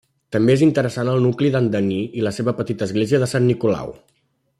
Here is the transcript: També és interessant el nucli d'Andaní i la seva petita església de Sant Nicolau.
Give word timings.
També 0.35 0.53
és 0.57 0.61
interessant 0.67 1.11
el 1.11 1.19
nucli 1.25 1.51
d'Andaní 1.55 1.99
i 2.21 2.25
la 2.29 2.33
seva 2.39 2.55
petita 2.63 2.89
església 2.91 3.21
de 3.25 3.29
Sant 3.35 3.47
Nicolau. 3.51 3.93